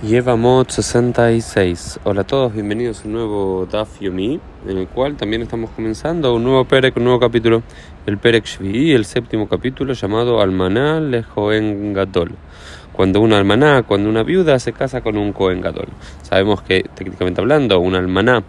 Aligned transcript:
Yevamot 0.00 0.70
66. 0.70 1.98
Hola 2.04 2.20
a 2.20 2.24
todos, 2.24 2.52
bienvenidos 2.52 3.02
a 3.02 3.08
un 3.08 3.14
nuevo 3.14 3.66
Daf 3.68 4.00
Yomi, 4.00 4.38
en 4.68 4.78
el 4.78 4.86
cual 4.86 5.16
también 5.16 5.42
estamos 5.42 5.70
comenzando 5.70 6.36
un 6.36 6.44
nuevo 6.44 6.64
Perek, 6.66 6.96
un 6.98 7.02
nuevo 7.02 7.18
capítulo, 7.18 7.64
el 8.06 8.16
Perek 8.16 8.44
Shvi, 8.44 8.92
el 8.92 9.04
séptimo 9.04 9.48
capítulo 9.48 9.94
llamado 9.94 10.40
Almaná 10.40 11.00
Lejoen 11.00 11.94
Gadol. 11.94 12.30
Cuando 12.92 13.20
una 13.20 13.38
almaná, 13.38 13.82
cuando 13.82 14.08
una 14.08 14.22
viuda 14.22 14.60
se 14.60 14.72
casa 14.72 15.00
con 15.00 15.16
un 15.16 15.32
Kohen 15.32 15.60
Gadol. 15.60 15.88
Sabemos 16.22 16.62
que, 16.62 16.84
técnicamente 16.94 17.40
hablando, 17.40 17.80
una 17.80 17.98
almaná, 17.98 18.44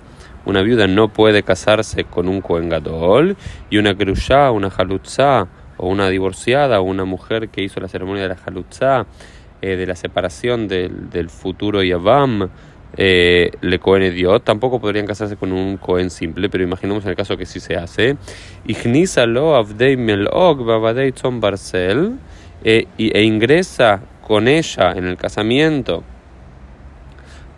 una 0.45 0.61
viuda 0.61 0.85
no 0.85 1.07
puede 1.07 1.41
casarse 1.41 2.03
con 2.03 2.27
un 2.27 2.41
Kohen 2.41 2.69
Gadol, 2.69 3.37
y 3.71 3.79
una 3.79 3.95
Kerushá, 3.95 4.51
una 4.51 4.67
Halutzá, 4.67 5.47
o 5.77 5.87
una 5.87 6.09
divorciada, 6.09 6.79
o 6.79 6.83
una 6.83 7.05
mujer 7.05 7.49
que 7.49 7.63
hizo 7.63 7.79
la 7.79 7.87
ceremonia 7.87 8.21
de 8.21 8.29
la 8.29 8.37
Halutzá, 8.45 9.07
eh, 9.61 9.75
de 9.75 9.85
la 9.85 9.95
separación 9.95 10.67
del, 10.67 11.09
del 11.09 11.29
futuro 11.29 11.83
Yavam, 11.83 12.49
eh, 12.97 13.51
le 13.61 13.79
Cohen 13.79 14.13
Dios, 14.13 14.43
tampoco 14.43 14.81
podrían 14.81 15.05
casarse 15.05 15.35
con 15.35 15.51
un 15.51 15.77
Cohen 15.77 16.09
simple, 16.09 16.49
pero 16.49 16.63
imaginemos 16.63 17.03
en 17.05 17.11
el 17.11 17.15
caso 17.15 17.37
que 17.37 17.45
sí 17.45 17.59
se 17.59 17.75
hace. 17.75 18.17
Ignízalo 18.65 19.55
Avdei 19.55 19.95
Melog 19.95 20.65
Babadei 20.65 21.11
Tzon 21.11 21.39
Barcel 21.39 22.17
eh, 22.63 22.87
e 22.97 23.23
ingresa 23.23 24.01
con 24.25 24.47
ella 24.47 24.91
en 24.91 25.05
el 25.05 25.17
casamiento 25.17 26.03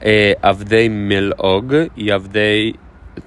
eh, 0.02 0.35
Avdei 0.41 0.90
Melog 0.90 1.91
y 1.95 2.09
Avdei 2.09 2.76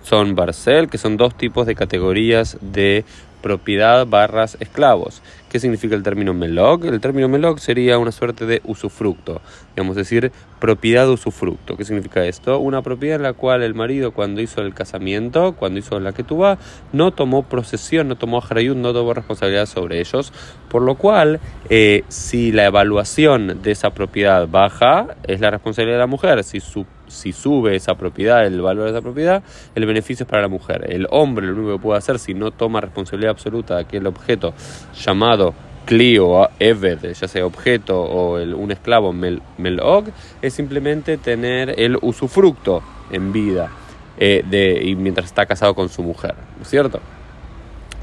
Tzon 0.02 0.34
Barcel, 0.34 0.88
que 0.88 0.98
son 0.98 1.16
dos 1.16 1.36
tipos 1.36 1.66
de 1.66 1.74
categorías 1.74 2.58
de 2.60 3.04
propiedad 3.44 4.06
barras 4.06 4.56
esclavos. 4.58 5.20
¿Qué 5.50 5.60
significa 5.60 5.94
el 5.94 6.02
término 6.02 6.32
melog? 6.32 6.86
El 6.86 6.98
término 6.98 7.28
melog 7.28 7.60
sería 7.60 7.98
una 7.98 8.10
suerte 8.10 8.46
de 8.46 8.62
usufructo, 8.64 9.42
digamos 9.76 9.94
decir, 9.96 10.32
propiedad 10.58 11.08
usufructo. 11.08 11.76
¿Qué 11.76 11.84
significa 11.84 12.24
esto? 12.24 12.58
Una 12.58 12.80
propiedad 12.80 13.16
en 13.16 13.22
la 13.22 13.34
cual 13.34 13.62
el 13.62 13.74
marido 13.74 14.12
cuando 14.12 14.40
hizo 14.40 14.62
el 14.62 14.72
casamiento, 14.72 15.52
cuando 15.52 15.78
hizo 15.78 16.00
la 16.00 16.12
ketubá, 16.12 16.58
no 16.92 17.12
tomó 17.12 17.42
procesión, 17.44 18.08
no 18.08 18.16
tomó 18.16 18.42
harayut, 18.42 18.76
no 18.76 18.94
tomó 18.94 19.12
responsabilidad 19.12 19.66
sobre 19.66 20.00
ellos, 20.00 20.32
por 20.70 20.82
lo 20.82 20.96
cual 20.96 21.38
eh, 21.68 22.02
si 22.08 22.50
la 22.50 22.64
evaluación 22.64 23.60
de 23.62 23.70
esa 23.72 23.90
propiedad 23.90 24.48
baja, 24.48 25.16
es 25.22 25.38
la 25.40 25.50
responsabilidad 25.50 25.98
de 25.98 26.00
la 26.00 26.06
mujer. 26.06 26.42
Si 26.42 27.32
sube 27.32 27.76
esa 27.76 27.94
propiedad, 27.94 28.44
el 28.44 28.60
valor 28.60 28.86
de 28.86 28.90
esa 28.90 29.02
propiedad, 29.02 29.44
el 29.76 29.86
beneficio 29.86 30.24
es 30.24 30.28
para 30.28 30.42
la 30.42 30.48
mujer. 30.48 30.86
El 30.88 31.06
hombre 31.10 31.46
lo 31.46 31.52
único 31.52 31.76
que 31.76 31.82
puede 31.82 31.98
hacer 31.98 32.18
si 32.18 32.34
no 32.34 32.50
toma 32.50 32.80
responsabilidad 32.80 33.33
absoluta 33.34 33.76
de 33.76 33.82
aquel 33.82 34.06
objeto 34.06 34.54
llamado 34.94 35.54
Clio 35.84 36.28
o 36.28 36.48
Eved, 36.58 37.12
ya 37.12 37.28
sea 37.28 37.46
objeto 37.46 38.00
o 38.00 38.42
un 38.42 38.70
esclavo 38.70 39.12
Mel, 39.12 39.42
Melog, 39.58 40.06
es 40.40 40.54
simplemente 40.54 41.18
tener 41.18 41.78
el 41.78 41.98
usufructo 42.00 42.82
en 43.10 43.32
vida 43.32 43.70
eh, 44.16 44.42
de, 44.48 44.82
y 44.82 44.96
mientras 44.96 45.26
está 45.26 45.46
casado 45.46 45.74
con 45.74 45.88
su 45.88 46.02
mujer, 46.02 46.34
¿no 46.56 46.62
es 46.62 46.68
cierto? 46.68 47.00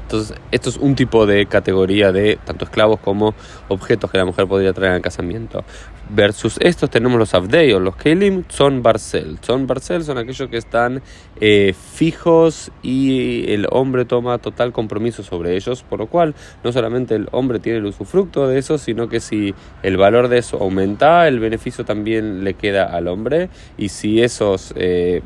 Entonces, 0.02 0.36
esto 0.50 0.70
es 0.70 0.76
un 0.76 0.94
tipo 0.94 1.26
de 1.26 1.46
categoría 1.46 2.12
de 2.12 2.38
tanto 2.44 2.64
esclavos 2.64 3.00
como 3.00 3.34
objetos 3.68 4.10
que 4.10 4.18
la 4.18 4.24
mujer 4.24 4.46
podría 4.46 4.72
traer 4.72 4.92
al 4.92 5.00
casamiento. 5.00 5.64
Versus 6.10 6.58
estos 6.60 6.90
tenemos 6.90 7.18
los 7.18 7.32
Abdei 7.32 7.72
o 7.72 7.80
los 7.80 7.96
Kelim, 7.96 8.44
son 8.48 8.82
Barcel. 8.82 9.38
Son 9.40 9.66
Barcel 9.66 10.04
son 10.04 10.18
aquellos 10.18 10.48
que 10.50 10.58
están 10.58 11.02
eh, 11.40 11.74
fijos 11.74 12.70
y 12.82 13.50
el 13.50 13.66
hombre 13.70 14.04
toma 14.04 14.36
total 14.38 14.72
compromiso 14.72 15.22
sobre 15.22 15.56
ellos, 15.56 15.82
por 15.82 16.00
lo 16.00 16.06
cual 16.08 16.34
no 16.62 16.72
solamente 16.72 17.14
el 17.14 17.28
hombre 17.32 17.60
tiene 17.60 17.78
el 17.78 17.86
usufructo 17.86 18.46
de 18.46 18.58
eso, 18.58 18.76
sino 18.76 19.08
que 19.08 19.20
si 19.20 19.54
el 19.82 19.96
valor 19.96 20.28
de 20.28 20.38
eso 20.38 20.58
aumenta, 20.60 21.26
el 21.28 21.40
beneficio 21.40 21.84
también 21.84 22.44
le 22.44 22.54
queda 22.54 22.84
al 22.84 23.08
hombre 23.08 23.48
y 23.78 23.88
si 23.88 24.20
esos, 24.20 24.74
eh, 24.76 25.22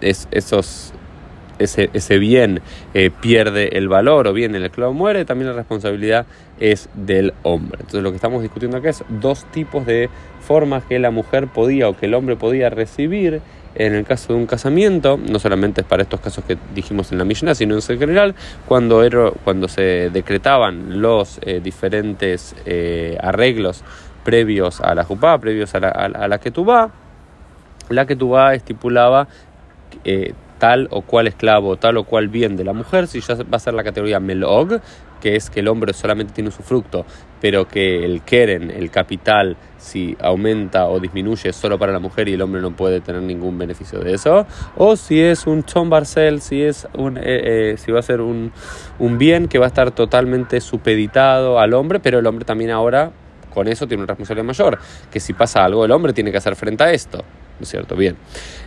es, 0.00 0.28
esos 0.30 0.92
ese, 1.58 1.90
ese 1.92 2.18
bien 2.18 2.60
eh, 2.94 3.10
pierde 3.10 3.76
el 3.78 3.88
valor 3.88 4.26
o 4.26 4.32
bien 4.32 4.54
el 4.54 4.64
esclavo 4.64 4.92
muere, 4.92 5.24
también 5.24 5.50
la 5.50 5.56
responsabilidad 5.56 6.26
es 6.60 6.88
del 6.94 7.34
hombre. 7.42 7.78
Entonces 7.80 8.02
lo 8.02 8.10
que 8.10 8.16
estamos 8.16 8.42
discutiendo 8.42 8.76
acá 8.76 8.90
es 8.90 9.04
dos 9.08 9.44
tipos 9.46 9.86
de 9.86 10.08
formas 10.40 10.84
que 10.84 10.98
la 10.98 11.10
mujer 11.10 11.48
podía 11.48 11.88
o 11.88 11.96
que 11.96 12.06
el 12.06 12.14
hombre 12.14 12.36
podía 12.36 12.70
recibir 12.70 13.42
en 13.74 13.94
el 13.94 14.04
caso 14.04 14.32
de 14.32 14.38
un 14.40 14.46
casamiento, 14.46 15.18
no 15.18 15.38
solamente 15.38 15.82
es 15.82 15.86
para 15.86 16.02
estos 16.02 16.20
casos 16.20 16.44
que 16.44 16.56
dijimos 16.74 17.12
en 17.12 17.18
la 17.18 17.24
Mishnah, 17.24 17.54
sino 17.54 17.76
en 17.76 17.82
general, 17.82 18.34
cuando, 18.66 19.02
cuando 19.44 19.68
se 19.68 20.10
decretaban 20.10 21.00
los 21.00 21.38
eh, 21.42 21.60
diferentes 21.62 22.56
eh, 22.66 23.16
arreglos 23.20 23.84
previos 24.24 24.80
a 24.80 24.94
la 24.94 25.04
jupá, 25.04 25.38
previos 25.38 25.74
a 25.74 25.80
la, 25.80 25.88
a, 25.88 26.06
a 26.06 26.28
la 26.28 26.38
ketubá, 26.38 26.90
la 27.88 28.06
ketubá 28.06 28.54
estipulaba 28.54 29.28
tal 30.58 30.88
o 30.90 31.02
cual 31.02 31.26
esclavo, 31.26 31.76
tal 31.76 31.96
o 31.96 32.04
cual 32.04 32.28
bien 32.28 32.56
de 32.56 32.64
la 32.64 32.72
mujer, 32.72 33.06
si 33.06 33.20
ya 33.20 33.34
va 33.34 33.56
a 33.56 33.58
ser 33.58 33.74
la 33.74 33.84
categoría 33.84 34.20
melog, 34.20 34.80
que 35.20 35.36
es 35.36 35.50
que 35.50 35.60
el 35.60 35.68
hombre 35.68 35.92
solamente 35.92 36.32
tiene 36.32 36.50
su 36.50 36.62
fruto, 36.62 37.04
pero 37.40 37.66
que 37.66 38.04
el 38.04 38.22
keren, 38.22 38.70
el 38.70 38.90
capital, 38.90 39.56
si 39.76 40.16
aumenta 40.20 40.86
o 40.86 41.00
disminuye 41.00 41.52
solo 41.52 41.78
para 41.78 41.92
la 41.92 41.98
mujer 41.98 42.28
y 42.28 42.34
el 42.34 42.42
hombre 42.42 42.60
no 42.60 42.72
puede 42.72 43.00
tener 43.00 43.22
ningún 43.22 43.58
beneficio 43.58 44.00
de 44.00 44.14
eso, 44.14 44.46
o 44.76 44.96
si 44.96 45.20
es 45.20 45.46
un 45.46 45.64
chon 45.64 45.90
barcel, 45.90 46.40
si 46.40 46.62
es 46.62 46.86
un, 46.94 47.16
eh, 47.16 47.22
eh, 47.24 47.74
si 47.78 47.92
va 47.92 48.00
a 48.00 48.02
ser 48.02 48.20
un, 48.20 48.52
un 48.98 49.18
bien 49.18 49.48
que 49.48 49.58
va 49.58 49.66
a 49.66 49.68
estar 49.68 49.90
totalmente 49.92 50.60
supeditado 50.60 51.58
al 51.58 51.74
hombre, 51.74 52.00
pero 52.00 52.18
el 52.18 52.26
hombre 52.26 52.44
también 52.44 52.70
ahora 52.70 53.12
con 53.52 53.66
eso 53.66 53.86
tiene 53.86 54.02
una 54.02 54.08
responsabilidad 54.08 54.46
mayor, 54.46 54.78
que 55.10 55.20
si 55.20 55.32
pasa 55.32 55.64
algo 55.64 55.84
el 55.84 55.90
hombre 55.90 56.12
tiene 56.12 56.30
que 56.30 56.38
hacer 56.38 56.54
frente 56.54 56.84
a 56.84 56.92
esto. 56.92 57.24
¿No 57.58 57.64
es 57.64 57.68
cierto? 57.68 57.96
Bien. 57.96 58.16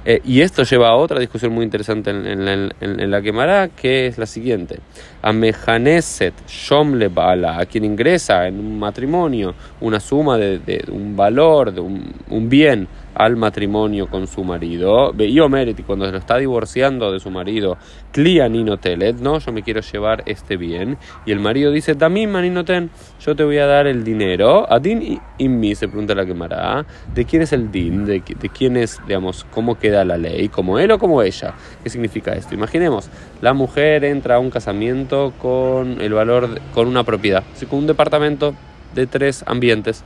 Eh, 0.03 0.21
y 0.25 0.41
esto 0.41 0.63
lleva 0.63 0.89
a 0.89 0.95
otra 0.95 1.19
discusión 1.19 1.53
muy 1.53 1.63
interesante 1.63 2.09
en, 2.09 2.25
en, 2.25 2.47
en, 2.47 2.99
en 2.99 3.11
la 3.11 3.21
quemará, 3.21 3.69
que 3.69 4.07
es 4.07 4.17
la 4.17 4.25
siguiente. 4.25 4.79
A 5.21 5.31
Mejaneset 5.31 6.33
Shomle 6.47 7.07
Bala, 7.07 7.59
a 7.59 7.65
quien 7.65 7.85
ingresa 7.85 8.47
en 8.47 8.59
un 8.59 8.79
matrimonio 8.79 9.53
una 9.79 9.99
suma 9.99 10.37
de, 10.37 10.59
de 10.59 10.85
un 10.91 11.15
valor, 11.15 11.71
de 11.71 11.81
un, 11.81 12.13
un 12.29 12.49
bien 12.49 12.87
al 13.13 13.35
matrimonio 13.35 14.07
con 14.07 14.25
su 14.27 14.43
marido. 14.43 15.13
Y 15.17 15.83
cuando 15.83 16.05
se 16.05 16.11
lo 16.11 16.17
está 16.17 16.37
divorciando 16.37 17.11
de 17.11 17.19
su 17.19 17.29
marido, 17.29 17.77
Clia 18.11 18.47
Ninotelet, 18.47 19.17
no, 19.17 19.39
yo 19.39 19.51
me 19.51 19.63
quiero 19.63 19.81
llevar 19.81 20.23
este 20.25 20.57
bien. 20.57 20.97
Y 21.25 21.31
el 21.31 21.39
marido 21.39 21.71
dice, 21.71 21.95
también 21.95 22.31
Maninoten, 22.31 22.89
yo 23.23 23.35
te 23.35 23.43
voy 23.43 23.57
a 23.57 23.65
dar 23.65 23.87
el 23.87 24.03
dinero. 24.03 24.71
A 24.71 24.79
Din 24.79 25.19
y 25.37 25.47
mí 25.49 25.75
se 25.75 25.87
pregunta 25.87 26.15
la 26.15 26.25
quemará, 26.25 26.85
¿de 27.13 27.25
quién 27.25 27.41
es 27.41 27.53
el 27.53 27.71
Din? 27.71 28.05
¿De, 28.05 28.21
¿De 28.21 28.49
quién 28.49 28.77
es, 28.77 28.80
digamos, 29.07 29.45
cómo 29.51 29.77
queda 29.77 30.05
la 30.05 30.17
ley? 30.17 30.49
¿Como 30.49 30.79
él 30.79 30.91
o 30.91 30.99
como 30.99 31.21
ella? 31.21 31.53
¿Qué 31.83 31.89
significa 31.89 32.33
esto? 32.33 32.53
Imaginemos, 32.53 33.09
la 33.41 33.53
mujer 33.53 34.03
entra 34.03 34.35
a 34.35 34.39
un 34.39 34.49
casamiento 34.49 35.33
con 35.39 36.01
el 36.01 36.13
valor, 36.13 36.55
de, 36.55 36.61
con 36.73 36.87
una 36.87 37.03
propiedad, 37.03 37.43
con 37.69 37.79
un 37.79 37.87
departamento 37.87 38.55
de 38.95 39.07
tres 39.07 39.43
ambientes 39.47 40.03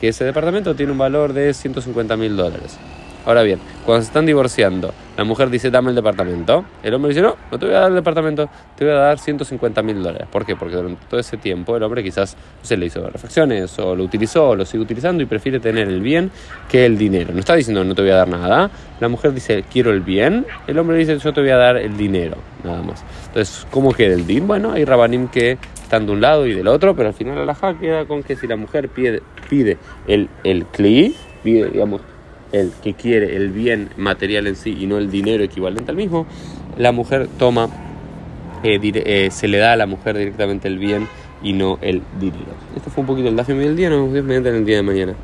que 0.00 0.08
ese 0.08 0.24
departamento 0.24 0.74
tiene 0.74 0.92
un 0.92 0.98
valor 0.98 1.32
de 1.32 1.54
150 1.54 2.16
mil 2.16 2.36
dólares. 2.36 2.78
Ahora 3.26 3.42
bien, 3.42 3.58
cuando 3.84 4.02
se 4.02 4.06
están 4.06 4.24
divorciando, 4.24 4.94
la 5.16 5.24
mujer 5.24 5.50
dice 5.50 5.68
dame 5.68 5.90
el 5.90 5.96
departamento, 5.96 6.64
el 6.84 6.94
hombre 6.94 7.08
dice 7.08 7.22
no, 7.22 7.36
no 7.50 7.58
te 7.58 7.66
voy 7.66 7.74
a 7.74 7.80
dar 7.80 7.88
el 7.88 7.96
departamento, 7.96 8.48
te 8.76 8.84
voy 8.84 8.94
a 8.94 8.98
dar 8.98 9.18
150 9.18 9.82
mil 9.82 10.00
dólares. 10.00 10.28
¿Por 10.30 10.46
qué? 10.46 10.54
Porque 10.54 10.76
durante 10.76 11.04
todo 11.06 11.18
ese 11.18 11.36
tiempo 11.36 11.76
el 11.76 11.82
hombre 11.82 12.04
quizás 12.04 12.36
se 12.62 12.76
le 12.76 12.86
hizo 12.86 13.04
reflexiones 13.10 13.76
o 13.80 13.96
lo 13.96 14.04
utilizó 14.04 14.50
o 14.50 14.54
lo 14.56 14.64
sigue 14.64 14.84
utilizando 14.84 15.24
y 15.24 15.26
prefiere 15.26 15.58
tener 15.58 15.88
el 15.88 16.00
bien 16.00 16.30
que 16.68 16.86
el 16.86 16.96
dinero. 16.96 17.32
No 17.32 17.40
está 17.40 17.56
diciendo 17.56 17.82
no 17.82 17.96
te 17.96 18.02
voy 18.02 18.12
a 18.12 18.16
dar 18.16 18.28
nada, 18.28 18.70
la 19.00 19.08
mujer 19.08 19.32
dice 19.32 19.64
quiero 19.72 19.90
el 19.90 20.02
bien, 20.02 20.46
el 20.68 20.78
hombre 20.78 20.96
dice 20.96 21.18
yo 21.18 21.32
te 21.32 21.40
voy 21.40 21.50
a 21.50 21.56
dar 21.56 21.78
el 21.78 21.96
dinero, 21.96 22.36
nada 22.62 22.82
más. 22.82 23.04
Entonces, 23.26 23.66
¿cómo 23.72 23.92
queda 23.92 24.14
el 24.14 24.24
din? 24.24 24.46
Bueno, 24.46 24.70
hay 24.70 24.84
rabanim 24.84 25.26
que 25.26 25.58
están 25.82 26.06
de 26.06 26.12
un 26.12 26.20
lado 26.20 26.46
y 26.46 26.54
del 26.54 26.68
otro, 26.68 26.94
pero 26.94 27.08
al 27.08 27.14
final 27.14 27.44
la 27.44 27.54
queda 27.80 28.04
con 28.06 28.22
que 28.22 28.36
si 28.36 28.46
la 28.46 28.56
mujer 28.56 28.88
pide, 28.88 29.78
el, 30.06 30.28
el 30.44 30.66
cli, 30.66 31.14
pide, 31.42 31.70
digamos, 31.70 32.00
el 32.52 32.72
que 32.82 32.94
quiere 32.94 33.36
el 33.36 33.50
bien 33.50 33.90
material 33.96 34.46
en 34.46 34.56
sí 34.56 34.76
y 34.78 34.86
no 34.86 34.98
el 34.98 35.10
dinero 35.10 35.44
equivalente 35.44 35.90
al 35.90 35.96
mismo, 35.96 36.26
la 36.78 36.92
mujer 36.92 37.28
toma, 37.38 37.68
eh, 38.62 38.78
eh, 38.82 39.28
se 39.30 39.48
le 39.48 39.58
da 39.58 39.72
a 39.72 39.76
la 39.76 39.86
mujer 39.86 40.16
directamente 40.16 40.68
el 40.68 40.78
bien 40.78 41.08
y 41.42 41.52
no 41.52 41.78
el 41.82 42.02
dinero. 42.18 42.54
Esto 42.74 42.90
fue 42.90 43.02
un 43.02 43.06
poquito 43.06 43.28
el 43.28 43.36
dafio 43.36 43.56
del 43.56 43.76
día, 43.76 43.90
nos 43.90 44.12
vemos 44.12 44.30
el 44.30 44.64
día 44.64 44.76
de 44.76 44.82
mañana. 44.82 45.14